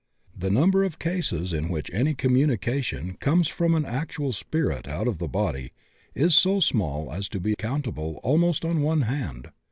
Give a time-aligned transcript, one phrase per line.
[0.35, 5.19] The number of cases in which any communication comes from an actual spirit out of
[5.19, 5.73] the body
[6.15, 9.51] is so small as to be countable almost on one hand.